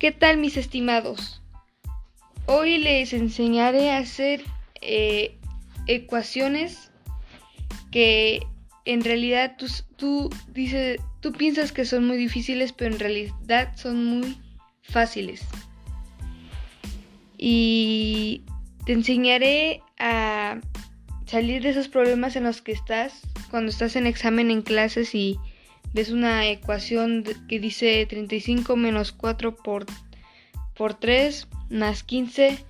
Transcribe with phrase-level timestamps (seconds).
[0.00, 1.42] ¿Qué tal mis estimados?
[2.46, 4.42] Hoy les enseñaré a hacer
[4.80, 5.36] eh,
[5.86, 6.90] ecuaciones
[7.92, 8.40] que
[8.86, 9.66] en realidad tú,
[9.96, 10.30] tú,
[11.20, 14.38] tú piensas que son muy difíciles, pero en realidad son muy
[14.80, 15.42] fáciles.
[17.36, 18.44] Y
[18.86, 20.62] te enseñaré a
[21.26, 25.38] salir de esos problemas en los que estás cuando estás en examen en clases y
[25.92, 29.86] ves una ecuación que dice 35 menos 4 por,
[30.74, 32.64] por 3 más 15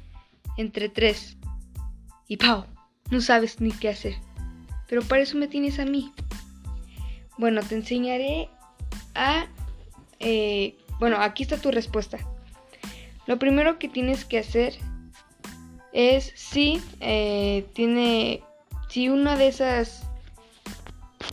[0.56, 1.36] entre 3.
[2.28, 2.66] Y ¡pau!
[3.10, 4.14] No sabes ni qué hacer.
[4.88, 6.12] Pero para eso me tienes a mí.
[7.38, 8.48] Bueno, te enseñaré
[9.14, 9.46] a...
[10.18, 12.18] Eh, bueno, aquí está tu respuesta.
[13.26, 14.74] Lo primero que tienes que hacer
[15.92, 18.42] es si eh, tiene...
[18.88, 20.06] Si una de esas...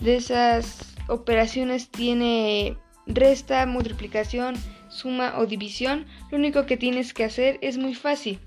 [0.01, 4.55] De esas operaciones tiene resta, multiplicación,
[4.89, 8.39] suma o división, lo único que tienes que hacer es muy fácil.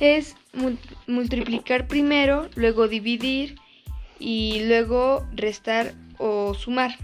[0.00, 0.36] Es
[1.06, 3.56] multiplicar primero, luego dividir
[4.18, 6.96] y luego restar o sumar.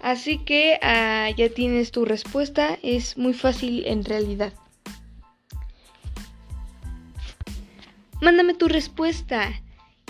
[0.00, 4.52] Así que ah, ya tienes tu respuesta, es muy fácil en realidad.
[8.20, 9.52] Mándame tu respuesta.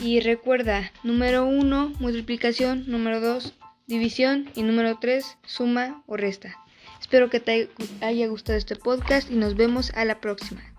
[0.02, 3.54] Y recuerda, número 1, multiplicación, número 2,
[3.86, 6.58] división y número 3, suma o resta.
[7.00, 10.71] Espero que te haya gustado este podcast y nos vemos a la próxima.